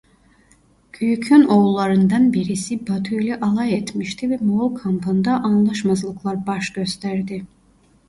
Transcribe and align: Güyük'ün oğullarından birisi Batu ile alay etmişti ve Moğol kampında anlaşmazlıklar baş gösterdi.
Güyük'ün 0.93 1.43
oğullarından 1.43 2.33
birisi 2.33 2.87
Batu 2.87 3.15
ile 3.19 3.39
alay 3.39 3.73
etmişti 3.75 4.29
ve 4.29 4.37
Moğol 4.41 4.75
kampında 4.75 5.31
anlaşmazlıklar 5.33 6.47
baş 6.47 6.69
gösterdi. 6.73 7.43